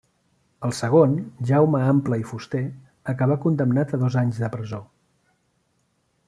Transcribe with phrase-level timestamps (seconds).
[0.67, 1.11] El segon,
[1.49, 2.63] Jaume Ample i Fuster,
[3.13, 4.81] acabà condemnat a dos anys de presó.